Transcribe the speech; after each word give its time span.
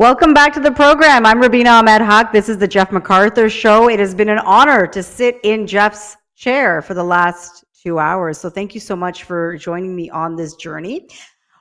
Welcome 0.00 0.32
back 0.32 0.54
to 0.54 0.60
the 0.60 0.72
program. 0.72 1.26
I'm 1.26 1.42
Rubina 1.42 1.72
Ahmed 1.72 2.00
Haq. 2.00 2.32
This 2.32 2.48
is 2.48 2.56
the 2.56 2.66
Jeff 2.66 2.88
McArthur 2.88 3.50
Show. 3.50 3.90
It 3.90 3.98
has 3.98 4.14
been 4.14 4.30
an 4.30 4.38
honor 4.38 4.86
to 4.86 5.02
sit 5.02 5.38
in 5.42 5.66
Jeff's 5.66 6.16
chair 6.34 6.80
for 6.80 6.94
the 6.94 7.04
last 7.04 7.66
two 7.82 7.98
hours. 7.98 8.38
So 8.38 8.48
thank 8.48 8.72
you 8.72 8.80
so 8.80 8.96
much 8.96 9.24
for 9.24 9.58
joining 9.58 9.94
me 9.94 10.08
on 10.08 10.36
this 10.36 10.54
journey. 10.54 11.06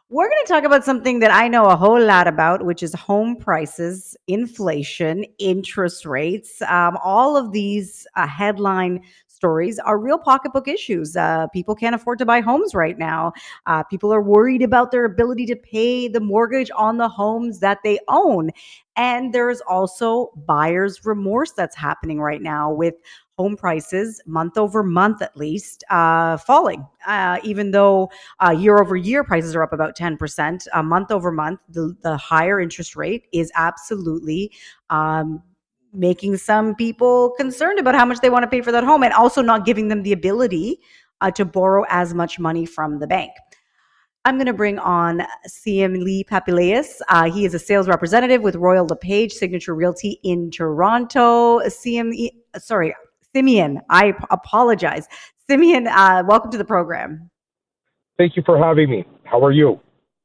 We're 0.07 0.29
going 0.29 0.41
to 0.45 0.53
talk 0.53 0.63
about 0.63 0.85
something 0.85 1.19
that 1.19 1.31
I 1.31 1.49
know 1.49 1.65
a 1.65 1.75
whole 1.75 2.01
lot 2.01 2.29
about, 2.29 2.63
which 2.63 2.81
is 2.81 2.93
home 2.93 3.35
prices, 3.35 4.15
inflation, 4.27 5.25
interest 5.37 6.05
rates. 6.05 6.61
Um, 6.61 6.97
all 7.03 7.35
of 7.35 7.51
these 7.51 8.07
uh, 8.15 8.25
headline 8.25 9.03
stories 9.39 9.79
are 9.79 9.97
real 9.97 10.17
pocketbook 10.17 10.67
issues. 10.67 11.15
Uh, 11.15 11.47
people 11.47 11.73
can't 11.73 11.95
afford 11.95 12.19
to 12.19 12.25
buy 12.25 12.41
homes 12.41 12.75
right 12.75 12.97
now. 12.97 13.31
Uh, 13.67 13.81
people 13.83 14.13
are 14.13 14.21
worried 14.21 14.61
about 14.61 14.91
their 14.91 15.05
ability 15.05 15.45
to 15.45 15.55
pay 15.55 16.09
the 16.09 16.19
mortgage 16.19 16.69
on 16.75 16.97
the 16.97 17.07
homes 17.07 17.59
that 17.59 17.79
they 17.83 17.97
own. 18.09 18.49
And 18.97 19.33
there's 19.33 19.61
also 19.61 20.31
buyer's 20.45 21.05
remorse 21.05 21.53
that's 21.53 21.75
happening 21.75 22.19
right 22.19 22.41
now 22.41 22.69
with 22.69 22.95
home 23.37 23.55
prices 23.55 24.21
month 24.25 24.57
over 24.57 24.83
month 24.83 25.21
at 25.21 25.37
least 25.37 25.85
uh, 25.89 26.35
falling 26.35 26.85
uh, 27.07 27.39
even 27.41 27.71
though 27.71 28.09
uh, 28.45 28.51
year 28.51 28.77
over 28.79 28.97
year 28.97 29.23
prices 29.23 29.55
are 29.55 29.63
up 29.63 29.71
about 29.71 29.95
10% 29.95 30.67
uh, 30.73 30.83
month 30.83 31.09
over 31.09 31.31
month 31.31 31.61
the, 31.69 31.95
the 32.01 32.17
higher 32.17 32.59
interest 32.59 32.97
rate 32.97 33.27
is 33.31 33.49
absolutely 33.55 34.51
um, 34.89 35.41
making 35.93 36.37
some 36.37 36.75
people 36.75 37.31
concerned 37.37 37.79
about 37.79 37.95
how 37.95 38.05
much 38.05 38.19
they 38.19 38.29
want 38.29 38.43
to 38.43 38.47
pay 38.47 38.61
for 38.61 38.71
that 38.71 38.83
home 38.83 39.03
and 39.03 39.13
also 39.13 39.41
not 39.41 39.65
giving 39.65 39.87
them 39.87 40.03
the 40.03 40.11
ability 40.11 40.79
uh, 41.21 41.31
to 41.31 41.45
borrow 41.45 41.85
as 41.89 42.13
much 42.13 42.39
money 42.39 42.65
from 42.65 42.99
the 42.99 43.07
bank. 43.07 43.31
I'm 44.25 44.35
going 44.35 44.47
to 44.47 44.53
bring 44.53 44.79
on 44.79 45.23
CM 45.47 46.03
Lee 46.03 46.23
Papailias. 46.23 46.99
Uh, 47.07 47.31
he 47.31 47.45
is 47.45 47.53
a 47.53 47.59
sales 47.59 47.87
representative 47.87 48.41
with 48.41 48.55
Royal 48.55 48.85
LePage 48.85 49.31
Signature 49.31 49.73
Realty 49.73 50.19
in 50.23 50.51
Toronto. 50.51 51.59
CM, 51.61 52.13
sorry, 52.57 52.93
Simeon, 53.33 53.81
I 53.89 54.13
apologize. 54.29 55.07
Simeon, 55.47 55.87
uh, 55.87 56.23
welcome 56.27 56.51
to 56.51 56.57
the 56.57 56.65
program. 56.65 57.29
Thank 58.17 58.35
you 58.35 58.43
for 58.45 58.57
having 58.57 58.89
me. 58.89 59.05
How 59.23 59.43
are 59.43 59.51
you? 59.51 59.79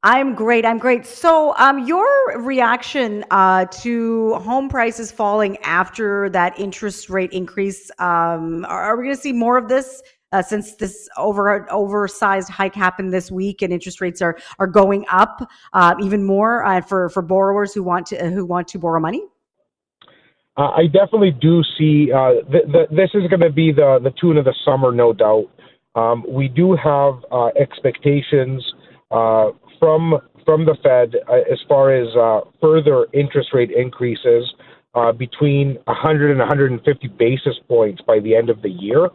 I'm 0.05 0.35
great. 0.35 0.65
I'm 0.65 0.77
great. 0.77 1.03
So, 1.03 1.55
um, 1.57 1.87
your 1.87 2.05
reaction 2.37 3.25
uh, 3.31 3.65
to 3.81 4.35
home 4.35 4.69
prices 4.69 5.11
falling 5.11 5.57
after 5.63 6.29
that 6.29 6.59
interest 6.59 7.09
rate 7.09 7.31
increase? 7.31 7.89
Um, 7.97 8.65
are, 8.65 8.83
are, 8.83 8.97
we 8.97 9.05
going 9.05 9.15
to 9.15 9.21
see 9.21 9.33
more 9.33 9.57
of 9.57 9.67
this 9.67 10.03
uh, 10.31 10.43
since 10.43 10.75
this 10.75 11.09
over 11.17 11.67
oversized 11.71 12.49
hike 12.49 12.75
happened 12.75 13.11
this 13.11 13.31
week 13.31 13.63
and 13.63 13.73
interest 13.73 13.99
rates 13.99 14.21
are 14.21 14.37
are 14.59 14.67
going 14.67 15.05
up 15.09 15.41
uh, 15.73 15.95
even 15.99 16.23
more 16.23 16.63
uh, 16.63 16.81
for 16.81 17.09
for 17.09 17.23
borrowers 17.23 17.73
who 17.73 17.81
want 17.81 18.05
to 18.05 18.29
who 18.29 18.45
want 18.45 18.67
to 18.67 18.77
borrow 18.77 18.99
money? 18.99 19.23
Uh, 20.55 20.69
I 20.69 20.85
definitely 20.85 21.31
do 21.31 21.63
see 21.79 22.11
uh, 22.13 22.43
th- 22.51 22.71
th- 22.71 22.89
this 22.91 23.09
is 23.15 23.27
going 23.27 23.39
to 23.39 23.51
be 23.51 23.71
the 23.71 23.99
the 24.03 24.13
tune 24.21 24.37
of 24.37 24.45
the 24.45 24.53
summer, 24.65 24.91
no 24.91 25.13
doubt. 25.13 25.49
Um, 25.95 26.23
we 26.29 26.47
do 26.47 26.75
have 26.75 27.23
expectations 27.59 28.63
from 29.79 30.15
from 30.45 30.65
the 30.65 30.75
Fed 30.83 31.15
uh, 31.27 31.51
as 31.51 31.59
far 31.67 31.93
as 31.93 32.07
uh, 32.15 32.41
further 32.61 33.07
interest 33.13 33.49
rate 33.53 33.71
increases 33.71 34.53
uh, 34.93 35.11
between 35.11 35.77
100 35.85 36.29
and 36.29 36.39
150 36.39 37.07
basis 37.19 37.55
points 37.67 38.01
by 38.05 38.19
the 38.19 38.35
end 38.35 38.49
of 38.49 38.61
the 38.61 38.69
year. 38.69 39.09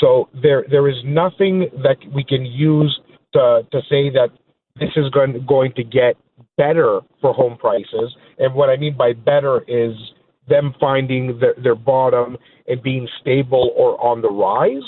So 0.00 0.28
there 0.42 0.64
there 0.70 0.88
is 0.88 0.96
nothing 1.04 1.68
that 1.82 1.96
we 2.12 2.24
can 2.24 2.44
use 2.44 2.98
to 3.32 3.66
to 3.70 3.80
say 3.88 4.10
that 4.10 4.30
this 4.76 4.90
is 4.96 5.08
going 5.10 5.44
going 5.46 5.72
to 5.74 5.84
get 5.84 6.16
better 6.56 7.00
for 7.20 7.32
home 7.32 7.56
prices. 7.56 8.14
And 8.38 8.54
what 8.54 8.70
I 8.70 8.76
mean 8.76 8.96
by 8.96 9.12
better 9.12 9.64
is 9.68 9.94
them 10.48 10.74
finding 10.78 11.38
their, 11.38 11.54
their 11.62 11.74
bottom 11.74 12.36
and 12.66 12.82
being 12.82 13.08
stable 13.20 13.72
or 13.76 14.00
on 14.04 14.20
the 14.20 14.30
rise. 14.30 14.82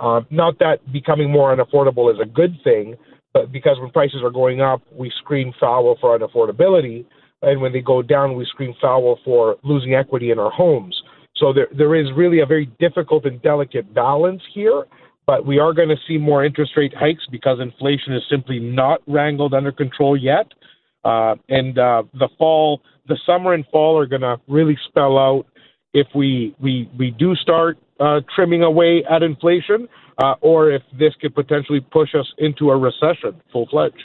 Uh, 0.00 0.20
not 0.30 0.58
that 0.58 0.80
becoming 0.92 1.30
more 1.30 1.54
unaffordable 1.54 2.12
is 2.12 2.18
a 2.20 2.26
good 2.26 2.56
thing, 2.64 2.96
but 3.34 3.52
because 3.52 3.78
when 3.80 3.90
prices 3.90 4.22
are 4.22 4.30
going 4.30 4.62
up, 4.62 4.80
we 4.92 5.12
scream 5.18 5.52
foul 5.60 5.98
for 6.00 6.18
unaffordability, 6.18 7.04
and 7.42 7.60
when 7.60 7.72
they 7.72 7.82
go 7.82 8.00
down, 8.00 8.36
we 8.36 8.46
scream 8.46 8.74
foul 8.80 9.18
for 9.24 9.56
losing 9.64 9.94
equity 9.94 10.30
in 10.30 10.38
our 10.38 10.50
homes. 10.50 10.98
So 11.36 11.52
there, 11.52 11.68
there 11.76 11.94
is 11.94 12.06
really 12.16 12.40
a 12.40 12.46
very 12.46 12.66
difficult 12.78 13.26
and 13.26 13.42
delicate 13.42 13.92
balance 13.92 14.40
here. 14.54 14.84
But 15.26 15.46
we 15.46 15.58
are 15.58 15.72
going 15.72 15.88
to 15.88 15.96
see 16.06 16.18
more 16.18 16.44
interest 16.44 16.72
rate 16.76 16.92
hikes 16.94 17.24
because 17.30 17.58
inflation 17.60 18.12
is 18.12 18.22
simply 18.30 18.58
not 18.60 19.00
wrangled 19.06 19.54
under 19.54 19.72
control 19.72 20.16
yet. 20.16 20.52
Uh, 21.02 21.36
and 21.48 21.78
uh, 21.78 22.02
the 22.12 22.28
fall, 22.38 22.82
the 23.08 23.18
summer 23.26 23.54
and 23.54 23.64
fall 23.72 23.98
are 23.98 24.06
going 24.06 24.22
to 24.22 24.38
really 24.48 24.78
spell 24.86 25.18
out 25.18 25.46
if 25.94 26.06
we 26.14 26.54
we 26.60 26.90
we 26.98 27.10
do 27.10 27.34
start 27.36 27.78
uh, 28.00 28.20
trimming 28.34 28.62
away 28.62 29.04
at 29.10 29.22
inflation, 29.22 29.88
uh, 30.22 30.34
or 30.40 30.70
if 30.70 30.82
this 30.98 31.14
could 31.20 31.34
potentially 31.34 31.80
push 31.80 32.14
us 32.14 32.26
into 32.38 32.70
a 32.70 32.76
recession 32.76 33.40
full 33.52 33.66
fledged. 33.70 34.04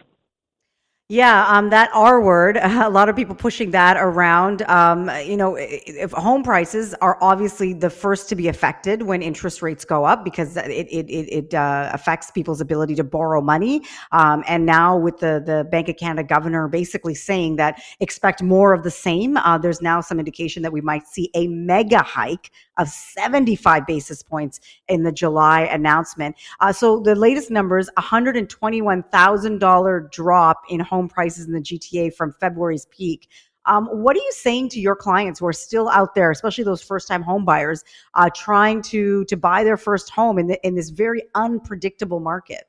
Yeah, 1.12 1.48
um, 1.48 1.72
that 1.72 1.90
R 1.92 2.22
word, 2.22 2.58
a 2.62 2.88
lot 2.88 3.10
of 3.10 3.16
people 3.16 3.34
pushing 3.34 3.72
that 3.72 3.98
around. 3.98 4.62
Um, 4.70 5.10
you 5.26 5.38
know, 5.38 5.56
if 5.60 6.12
home 6.12 6.44
prices 6.44 6.94
are 7.02 7.18
obviously 7.20 7.74
the 7.74 7.90
first 7.90 8.30
to 8.30 8.36
be 8.36 8.48
affected 8.48 9.02
when 9.02 9.24
interest 9.24 9.64
rates 9.64 9.84
go 9.84 10.06
up 10.06 10.24
because 10.24 10.56
it 10.56 10.70
it 10.70 11.10
it, 11.10 11.54
uh, 11.56 11.90
affects 11.94 12.30
people's 12.30 12.62
ability 12.62 12.94
to 12.94 13.04
borrow 13.04 13.42
money. 13.42 13.82
Um, 14.12 14.44
and 14.48 14.68
now 14.68 14.96
with 14.98 15.18
the 15.18 15.42
the 15.44 15.68
Bank 15.72 15.90
of 15.90 15.98
Canada 15.98 16.28
governor 16.28 16.68
basically 16.68 17.16
saying 17.16 17.56
that 17.56 17.82
expect 18.00 18.44
more 18.44 18.72
of 18.72 18.84
the 18.84 18.92
same, 18.92 19.36
uh, 19.38 19.58
there's 19.58 19.82
now 19.82 20.02
some 20.02 20.20
indication 20.20 20.62
that 20.62 20.72
we 20.72 20.82
might 20.82 21.08
see 21.08 21.32
a 21.34 21.48
mega 21.48 22.04
hike 22.04 22.52
of 22.80 22.88
75 22.88 23.86
basis 23.86 24.24
points 24.24 24.60
in 24.88 25.04
the 25.04 25.12
July 25.12 25.62
announcement. 25.64 26.36
Uh, 26.60 26.74
so 26.74 27.00
the 27.00 27.14
latest 27.14 27.52
numbers, 27.52 27.88
$121,000 27.98 30.12
drop 30.12 30.62
in 30.70 30.80
home 30.80 31.08
prices 31.08 31.46
in 31.46 31.54
the 31.54 31.62
GTA 31.62 32.16
from 32.16 32.34
February's 32.40 32.88
peak. 32.88 33.30
Um, 33.66 33.88
what 33.88 34.16
are 34.16 34.20
you 34.20 34.32
saying 34.32 34.70
to 34.70 34.80
your 34.80 34.96
clients 34.96 35.40
who 35.40 35.46
are 35.46 35.54
still 35.54 35.90
out 35.90 36.16
there, 36.16 36.32
especially 36.32 36.64
those 36.64 36.82
first-time 36.82 37.22
home 37.22 37.46
buyers, 37.46 37.84
uh, 38.16 38.32
trying 38.34 38.82
to 38.84 39.26
to 39.26 39.38
buy 39.38 39.64
their 39.64 39.78
first 39.78 40.10
home 40.10 40.40
in 40.40 40.48
the, 40.48 40.60
in 40.66 40.74
this 40.76 40.90
very 40.90 41.22
unpredictable 41.36 42.20
market? 42.20 42.64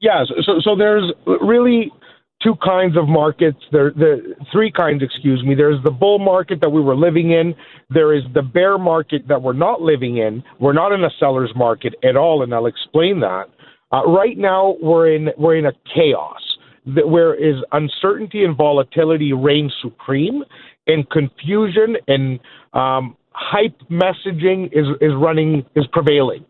Yeah, 0.00 0.24
so 0.46 0.60
so 0.60 0.74
there's 0.76 1.12
really 1.26 1.92
two 2.42 2.54
kinds 2.64 2.96
of 2.96 3.08
markets. 3.08 3.58
There, 3.72 3.90
the 3.90 4.34
three 4.52 4.70
kinds, 4.70 5.02
excuse 5.02 5.42
me. 5.44 5.54
There's 5.54 5.82
the 5.84 5.90
bull 5.90 6.18
market 6.18 6.60
that 6.60 6.70
we 6.70 6.80
were 6.80 6.96
living 6.96 7.32
in. 7.32 7.54
There 7.90 8.14
is 8.14 8.22
the 8.34 8.42
bear 8.42 8.78
market 8.78 9.22
that 9.28 9.40
we're 9.42 9.52
not 9.52 9.80
living 9.80 10.18
in. 10.18 10.42
We're 10.58 10.72
not 10.72 10.92
in 10.92 11.04
a 11.04 11.10
seller's 11.18 11.52
market 11.54 11.94
at 12.04 12.16
all, 12.16 12.42
and 12.42 12.54
I'll 12.54 12.66
explain 12.66 13.20
that. 13.20 13.44
Uh, 13.92 14.04
right 14.06 14.38
now, 14.38 14.76
we're 14.80 15.14
in 15.14 15.30
we're 15.36 15.56
in 15.56 15.66
a 15.66 15.72
chaos 15.94 16.40
that 16.86 17.08
where 17.08 17.34
is 17.34 17.56
uncertainty 17.72 18.44
and 18.44 18.56
volatility 18.56 19.32
reign 19.32 19.70
supreme, 19.82 20.42
and 20.86 21.08
confusion 21.10 21.96
and 22.08 22.40
um, 22.72 23.16
hype 23.32 23.76
messaging 23.90 24.66
is 24.72 24.86
is 25.00 25.12
running 25.16 25.64
is 25.74 25.86
prevailing. 25.92 26.44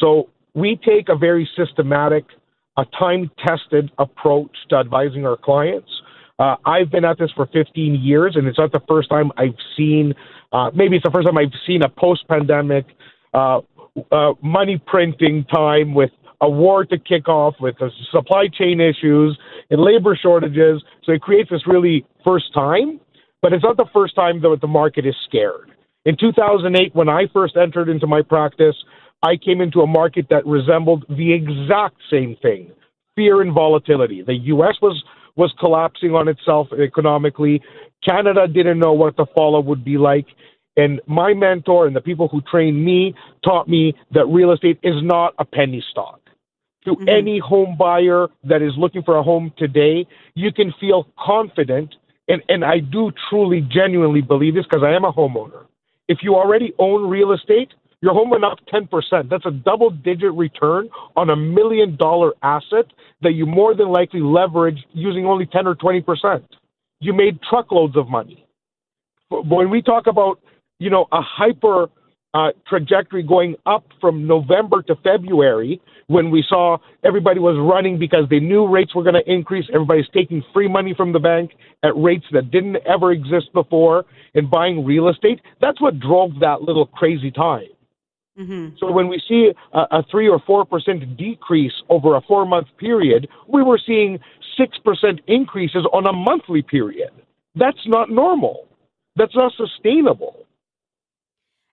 So 0.00 0.28
we 0.54 0.76
take 0.76 1.08
a 1.08 1.16
very 1.16 1.48
systematic 1.56 2.24
a 2.78 2.84
time 2.98 3.30
tested 3.44 3.90
approach 3.98 4.56
to 4.70 4.76
advising 4.76 5.26
our 5.26 5.36
clients. 5.36 5.90
Uh, 6.38 6.54
I've 6.64 6.90
been 6.90 7.04
at 7.04 7.18
this 7.18 7.30
for 7.34 7.46
15 7.46 7.96
years, 7.96 8.36
and 8.36 8.46
it's 8.46 8.58
not 8.58 8.70
the 8.70 8.80
first 8.88 9.10
time 9.10 9.32
I've 9.36 9.58
seen, 9.76 10.14
uh, 10.52 10.70
maybe 10.72 10.96
it's 10.96 11.04
the 11.04 11.10
first 11.10 11.26
time 11.26 11.36
I've 11.36 11.52
seen 11.66 11.82
a 11.82 11.88
post 11.88 12.26
pandemic 12.28 12.86
uh, 13.34 13.60
uh, 14.12 14.34
money 14.40 14.80
printing 14.86 15.44
time 15.52 15.92
with 15.92 16.10
a 16.40 16.48
war 16.48 16.84
to 16.84 16.98
kick 16.98 17.28
off, 17.28 17.54
with 17.60 17.74
supply 18.12 18.46
chain 18.46 18.80
issues 18.80 19.36
and 19.70 19.80
labor 19.80 20.16
shortages. 20.20 20.80
So 21.02 21.12
it 21.12 21.20
creates 21.20 21.50
this 21.50 21.66
really 21.66 22.06
first 22.24 22.54
time, 22.54 23.00
but 23.42 23.52
it's 23.52 23.64
not 23.64 23.76
the 23.76 23.88
first 23.92 24.14
time 24.14 24.40
that 24.42 24.58
the 24.60 24.68
market 24.68 25.04
is 25.04 25.16
scared. 25.26 25.72
In 26.04 26.16
2008, 26.16 26.94
when 26.94 27.08
I 27.08 27.24
first 27.32 27.56
entered 27.56 27.88
into 27.88 28.06
my 28.06 28.22
practice, 28.22 28.76
I 29.22 29.36
came 29.36 29.60
into 29.60 29.80
a 29.80 29.86
market 29.86 30.26
that 30.30 30.46
resembled 30.46 31.04
the 31.08 31.32
exact 31.32 31.96
same 32.10 32.36
thing 32.40 32.72
fear 33.16 33.40
and 33.40 33.52
volatility. 33.52 34.22
The 34.22 34.34
U.S. 34.54 34.76
was, 34.80 35.02
was 35.34 35.52
collapsing 35.58 36.14
on 36.14 36.28
itself 36.28 36.68
economically. 36.72 37.60
Canada 38.08 38.46
didn't 38.46 38.78
know 38.78 38.92
what 38.92 39.16
the 39.16 39.26
fallout 39.34 39.64
would 39.64 39.84
be 39.84 39.98
like. 39.98 40.26
And 40.76 41.00
my 41.08 41.34
mentor 41.34 41.88
and 41.88 41.96
the 41.96 42.00
people 42.00 42.28
who 42.28 42.40
trained 42.42 42.84
me 42.84 43.16
taught 43.44 43.68
me 43.68 43.94
that 44.12 44.26
real 44.26 44.52
estate 44.52 44.78
is 44.84 44.94
not 45.02 45.34
a 45.40 45.44
penny 45.44 45.84
stock. 45.90 46.20
To 46.84 46.92
mm-hmm. 46.92 47.08
any 47.08 47.40
home 47.40 47.76
buyer 47.76 48.28
that 48.44 48.62
is 48.62 48.72
looking 48.78 49.02
for 49.02 49.16
a 49.16 49.22
home 49.24 49.52
today, 49.58 50.06
you 50.34 50.52
can 50.52 50.72
feel 50.78 51.08
confident. 51.18 51.96
And, 52.28 52.40
and 52.48 52.64
I 52.64 52.78
do 52.78 53.10
truly, 53.28 53.66
genuinely 53.68 54.20
believe 54.20 54.54
this 54.54 54.64
because 54.64 54.84
I 54.84 54.92
am 54.92 55.04
a 55.04 55.12
homeowner. 55.12 55.64
If 56.06 56.18
you 56.22 56.36
already 56.36 56.72
own 56.78 57.10
real 57.10 57.32
estate, 57.32 57.70
your 58.00 58.14
home 58.14 58.30
went 58.30 58.44
up 58.44 58.58
10%. 58.72 59.28
That's 59.28 59.46
a 59.46 59.50
double 59.50 59.90
digit 59.90 60.32
return 60.34 60.88
on 61.16 61.30
a 61.30 61.36
million 61.36 61.96
dollar 61.96 62.32
asset 62.42 62.86
that 63.22 63.32
you 63.32 63.44
more 63.46 63.74
than 63.74 63.88
likely 63.88 64.20
leveraged 64.20 64.84
using 64.92 65.26
only 65.26 65.46
10 65.46 65.66
or 65.66 65.74
20%. 65.74 66.42
you 67.00 67.12
made 67.12 67.40
truckloads 67.48 67.96
of 67.96 68.08
money. 68.08 68.44
When 69.30 69.70
we 69.70 69.82
talk 69.82 70.06
about, 70.06 70.40
you 70.78 70.90
know, 70.90 71.06
a 71.12 71.20
hyper 71.20 71.88
uh, 72.34 72.48
trajectory 72.66 73.22
going 73.22 73.56
up 73.66 73.84
from 74.00 74.26
November 74.26 74.82
to 74.82 74.94
February 74.96 75.80
when 76.08 76.30
we 76.30 76.44
saw 76.48 76.78
everybody 77.04 77.40
was 77.40 77.56
running 77.58 77.98
because 77.98 78.24
they 78.30 78.40
knew 78.40 78.66
rates 78.66 78.94
were 78.94 79.02
going 79.02 79.14
to 79.14 79.30
increase. 79.32 79.66
Everybody's 79.72 80.08
taking 80.14 80.42
free 80.52 80.68
money 80.68 80.94
from 80.94 81.12
the 81.12 81.18
bank 81.18 81.52
at 81.82 81.96
rates 81.96 82.24
that 82.32 82.50
didn't 82.50 82.76
ever 82.86 83.12
exist 83.12 83.52
before 83.52 84.04
and 84.34 84.50
buying 84.50 84.84
real 84.84 85.08
estate. 85.08 85.40
That's 85.60 85.80
what 85.80 86.00
drove 86.00 86.38
that 86.40 86.62
little 86.62 86.86
crazy 86.86 87.30
time. 87.30 87.66
Mm-hmm. 88.38 88.76
So 88.78 88.90
when 88.90 89.08
we 89.08 89.20
see 89.28 89.50
a, 89.72 89.78
a 89.98 90.02
three 90.10 90.28
or 90.28 90.40
four 90.46 90.64
percent 90.64 91.16
decrease 91.16 91.72
over 91.88 92.16
a 92.16 92.20
four 92.22 92.46
month 92.46 92.68
period, 92.78 93.28
we 93.48 93.62
were 93.62 93.80
seeing 93.84 94.18
six 94.56 94.78
percent 94.78 95.20
increases 95.26 95.86
on 95.92 96.06
a 96.06 96.12
monthly 96.12 96.62
period. 96.62 97.10
That's 97.54 97.84
not 97.86 98.10
normal. 98.10 98.68
That's 99.16 99.34
not 99.34 99.52
sustainable. 99.56 100.46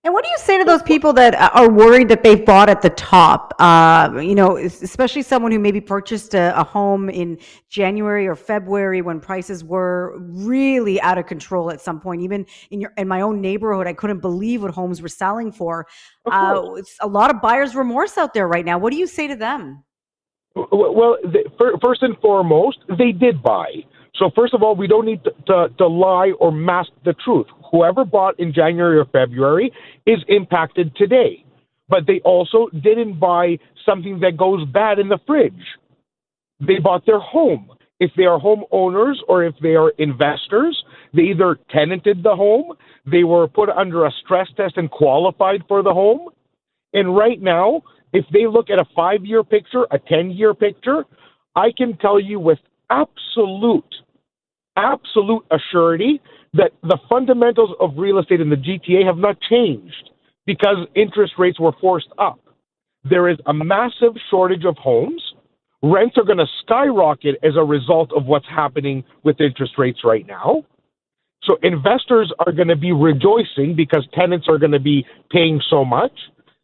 And 0.05 0.13
what 0.13 0.23
do 0.23 0.29
you 0.29 0.37
say 0.37 0.59
to 0.59 0.63
those 0.63 0.83
people 0.83 1.13
that 1.13 1.33
are 1.33 1.67
worried 1.67 2.09
that 2.09 2.21
they've 2.21 2.45
bought 2.45 2.69
at 2.69 2.83
the 2.83 2.91
top? 2.91 3.55
Uh, 3.57 4.19
you 4.21 4.35
know, 4.35 4.55
especially 4.55 5.23
someone 5.23 5.51
who 5.51 5.57
maybe 5.57 5.81
purchased 5.81 6.35
a, 6.35 6.55
a, 6.59 6.63
home 6.63 7.09
in 7.09 7.39
January 7.69 8.27
or 8.27 8.35
February 8.35 9.01
when 9.01 9.19
prices 9.19 9.63
were 9.63 10.15
really 10.19 11.01
out 11.01 11.17
of 11.17 11.25
control 11.25 11.71
at 11.71 11.81
some 11.81 11.99
point. 11.99 12.21
Even 12.21 12.45
in 12.69 12.81
your 12.81 12.93
in 12.97 13.07
my 13.07 13.21
own 13.21 13.41
neighborhood, 13.41 13.87
I 13.87 13.93
couldn't 13.93 14.19
believe 14.19 14.61
what 14.61 14.69
homes 14.69 15.01
were 15.01 15.09
selling 15.09 15.51
for. 15.51 15.87
Uh, 16.27 16.73
it's 16.75 16.95
a 17.01 17.07
lot 17.07 17.33
of 17.33 17.41
buyers' 17.41 17.73
remorse 17.73 18.15
out 18.15 18.31
there 18.31 18.47
right 18.47 18.63
now. 18.63 18.77
What 18.77 18.91
do 18.91 18.99
you 18.99 19.07
say 19.07 19.27
to 19.27 19.35
them? 19.35 19.83
Well, 20.55 21.17
first 21.83 22.03
and 22.03 22.15
foremost, 22.19 22.77
they 22.95 23.11
did 23.11 23.41
buy. 23.41 23.71
So 24.17 24.29
first 24.35 24.53
of 24.53 24.63
all, 24.63 24.75
we 24.75 24.87
don't 24.87 25.05
need 25.05 25.23
to, 25.23 25.31
to, 25.47 25.69
to, 25.77 25.87
lie 25.87 26.31
or 26.39 26.51
mask 26.51 26.91
the 27.03 27.13
truth. 27.25 27.47
Whoever 27.71 28.05
bought 28.05 28.39
in 28.39 28.53
January 28.53 28.97
or 28.99 29.05
February 29.05 29.71
is 30.05 30.19
impacted 30.27 30.95
today. 30.95 31.43
But 31.87 32.07
they 32.07 32.19
also 32.25 32.67
didn't 32.73 33.19
buy 33.19 33.59
something 33.85 34.19
that 34.21 34.37
goes 34.37 34.67
bad 34.67 34.99
in 34.99 35.07
the 35.07 35.19
fridge. 35.27 35.53
They 36.59 36.79
bought 36.79 37.05
their 37.05 37.19
home. 37.19 37.69
If 37.99 38.11
they 38.17 38.25
are 38.25 38.39
homeowners 38.39 39.15
or 39.27 39.43
if 39.43 39.55
they 39.61 39.75
are 39.75 39.91
investors, 39.97 40.83
they 41.13 41.23
either 41.23 41.57
tenanted 41.69 42.23
the 42.23 42.35
home, 42.35 42.73
they 43.05 43.23
were 43.23 43.47
put 43.47 43.69
under 43.69 44.05
a 44.05 44.11
stress 44.23 44.47
test 44.57 44.77
and 44.77 44.89
qualified 44.89 45.63
for 45.67 45.81
the 45.81 45.93
home. 45.93 46.29
And 46.93 47.15
right 47.15 47.41
now, 47.41 47.83
if 48.13 48.25
they 48.31 48.47
look 48.47 48.69
at 48.69 48.79
a 48.79 48.85
five 48.95 49.25
year 49.25 49.43
picture, 49.43 49.85
a 49.91 49.99
10 49.99 50.31
year 50.31 50.53
picture, 50.53 51.05
I 51.55 51.71
can 51.77 51.97
tell 51.97 52.19
you 52.19 52.39
with 52.39 52.59
absolute 52.89 53.95
absolute 54.75 55.43
assurity 55.51 56.19
that 56.53 56.71
the 56.83 56.97
fundamentals 57.09 57.71
of 57.79 57.91
real 57.97 58.19
estate 58.19 58.41
in 58.41 58.49
the 58.49 58.55
GTA 58.55 59.05
have 59.05 59.17
not 59.17 59.37
changed 59.49 60.09
because 60.45 60.77
interest 60.95 61.33
rates 61.37 61.59
were 61.59 61.73
forced 61.81 62.09
up. 62.17 62.39
There 63.03 63.29
is 63.29 63.37
a 63.45 63.53
massive 63.53 64.13
shortage 64.29 64.65
of 64.65 64.77
homes. 64.77 65.21
Rents 65.83 66.17
are 66.17 66.23
going 66.23 66.39
to 66.39 66.47
skyrocket 66.63 67.35
as 67.43 67.55
a 67.55 67.63
result 67.63 68.11
of 68.15 68.25
what's 68.25 68.47
happening 68.47 69.03
with 69.23 69.39
interest 69.41 69.73
rates 69.77 69.99
right 70.03 70.25
now. 70.25 70.63
So 71.43 71.57
investors 71.61 72.31
are 72.39 72.51
going 72.51 72.69
to 72.69 72.75
be 72.75 72.91
rejoicing 72.91 73.75
because 73.75 74.07
tenants 74.13 74.47
are 74.49 74.57
going 74.57 74.71
to 74.71 74.79
be 74.79 75.05
paying 75.31 75.61
so 75.69 75.85
much. 75.85 76.11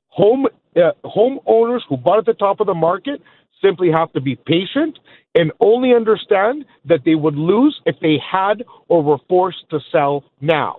Home 0.10 0.48
uh, 0.76 0.92
homeowners 1.06 1.82
who 1.90 1.98
bought 1.98 2.20
at 2.20 2.26
the 2.26 2.34
top 2.34 2.62
of 2.62 2.68
the 2.68 2.74
market 2.74 3.22
simply 3.62 3.92
have 3.92 4.12
to 4.14 4.22
be 4.22 4.36
patient 4.36 4.98
and 5.36 5.52
only 5.60 5.94
understand 5.94 6.66
that 6.86 7.00
they 7.06 7.16
would 7.16 7.36
lose 7.36 7.80
if 7.86 7.96
they 8.02 8.18
had 8.20 8.64
or 8.88 9.04
were 9.04 9.20
forced 9.30 9.70
to 9.70 9.80
sell 9.92 10.24
now. 10.42 10.78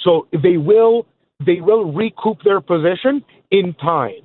So 0.00 0.28
they 0.32 0.56
will 0.56 1.06
they 1.44 1.60
will 1.60 1.92
recoup 1.92 2.38
their 2.44 2.60
position 2.60 3.22
in 3.50 3.74
time. 3.74 4.22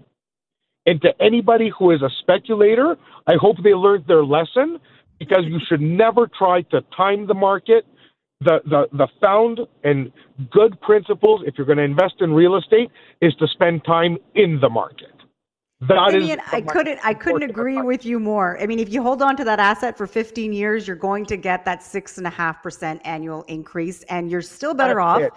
And 0.86 1.01
to 1.01 1.10
anybody 1.22 1.69
who 1.78 1.92
is 1.92 2.01
a 2.01 2.10
speculator, 2.22 2.95
I 3.28 3.33
hope 3.39 3.57
they 3.63 3.74
learned 3.74 4.06
their 4.07 4.24
lesson 4.24 4.80
because 5.19 5.44
you 5.45 5.60
should 5.68 5.81
never 5.81 6.27
try 6.27 6.62
to 6.63 6.81
time 6.95 7.27
the 7.27 7.34
market. 7.34 7.86
The, 8.39 8.60
the, 8.66 8.98
the 8.98 9.07
found 9.22 9.60
and 9.84 10.12
good 10.50 10.81
principles, 10.81 11.44
if 11.45 11.56
you're 11.57 11.68
going 11.68 11.77
to 11.77 11.84
invest 11.84 12.16
in 12.22 12.34
real 12.34 12.56
estate, 12.56 12.89
is 13.22 13.36
to 13.36 13.48
spend 13.48 13.86
time 13.86 14.18
in 14.34 14.60
the 14.60 14.69
market. 14.69 15.13
That 15.81 16.12
Simeon, 16.12 16.39
I 16.51 16.62
couldn't 16.62 17.00
I 17.04 17.16
couldn't 17.16 17.50
agree 17.50 17.81
with 17.81 18.06
you 18.06 18.19
more. 18.19 18.62
I 18.62 18.68
mean, 18.68 18.78
if 18.78 18.94
you 18.94 19.01
hold 19.01 19.24
on 19.24 19.36
to 19.38 19.44
that 19.45 19.60
asset 19.60 19.98
for 19.98 20.06
15 20.06 20.54
years, 20.54 20.88
you're 20.88 20.95
going 20.95 21.25
to 21.25 21.36
get 21.36 21.66
that 21.66 21.81
six 21.81 22.19
and 22.19 22.28
a 22.28 22.30
half 22.30 22.62
percent 22.62 23.01
annual 23.04 23.42
increase, 23.44 24.04
and 24.04 24.30
you're 24.30 24.44
still 24.44 24.75
better 24.75 24.95
That's 24.95 25.04
off 25.04 25.22
it. 25.22 25.33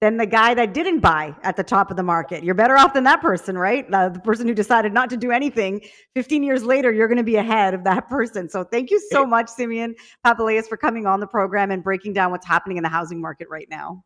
than 0.00 0.16
the 0.16 0.24
guy 0.24 0.54
that 0.54 0.72
didn't 0.72 1.00
buy 1.00 1.34
at 1.42 1.56
the 1.56 1.62
top 1.62 1.90
of 1.90 1.98
the 1.98 2.02
market. 2.02 2.42
You're 2.42 2.54
better 2.54 2.78
off 2.78 2.94
than 2.94 3.04
that 3.04 3.20
person, 3.20 3.58
right? 3.58 3.86
Uh, 3.92 4.08
the 4.08 4.20
person 4.20 4.48
who 4.48 4.54
decided 4.54 4.94
not 4.94 5.10
to 5.10 5.18
do 5.18 5.30
anything. 5.30 5.82
15 6.14 6.42
years 6.42 6.64
later, 6.64 6.90
you're 6.90 7.08
going 7.08 7.18
to 7.18 7.22
be 7.22 7.36
ahead 7.36 7.74
of 7.74 7.84
that 7.84 8.08
person. 8.08 8.48
So 8.48 8.64
thank 8.64 8.90
you 8.90 8.98
so 9.10 9.26
much, 9.26 9.50
Simeon 9.50 9.94
Papailias, 10.24 10.66
for 10.66 10.78
coming 10.78 11.04
on 11.04 11.20
the 11.20 11.26
program 11.26 11.70
and 11.70 11.84
breaking 11.84 12.14
down 12.14 12.30
what's 12.30 12.46
happening 12.46 12.78
in 12.78 12.82
the 12.82 12.88
housing 12.88 13.20
market 13.20 13.48
right 13.50 13.68
now. 13.68 14.02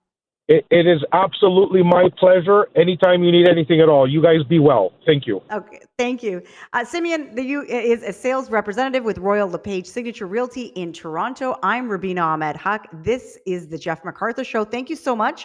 It, 0.48 0.64
it 0.70 0.86
is 0.86 1.04
absolutely 1.12 1.82
my 1.82 2.08
pleasure. 2.18 2.68
Anytime 2.74 3.22
you 3.22 3.30
need 3.30 3.46
anything 3.46 3.82
at 3.82 3.88
all, 3.90 4.10
you 4.10 4.22
guys 4.22 4.42
be 4.48 4.58
well. 4.58 4.92
Thank 5.04 5.26
you. 5.26 5.42
Okay, 5.52 5.80
thank 5.98 6.22
you. 6.22 6.42
Uh, 6.72 6.86
Simeon 6.86 7.34
the, 7.34 7.42
you, 7.42 7.62
is 7.64 8.02
a 8.02 8.14
sales 8.14 8.50
representative 8.50 9.04
with 9.04 9.18
Royal 9.18 9.48
LePage 9.48 9.86
Signature 9.86 10.26
Realty 10.26 10.66
in 10.74 10.92
Toronto. 10.92 11.56
I'm 11.62 11.86
Rubina 11.86 12.22
Ahmed 12.22 12.56
Haq. 12.56 12.88
This 13.04 13.38
is 13.46 13.68
the 13.68 13.76
Jeff 13.76 14.02
McArthur 14.04 14.44
Show. 14.44 14.64
Thank 14.64 14.88
you 14.88 14.96
so 14.96 15.14
much. 15.14 15.44